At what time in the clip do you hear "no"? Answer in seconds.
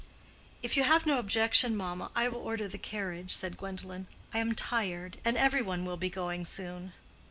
1.05-1.19